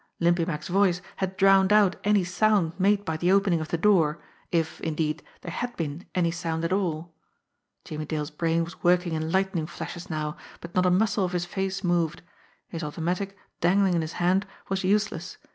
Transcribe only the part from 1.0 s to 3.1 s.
had drowned out any sound made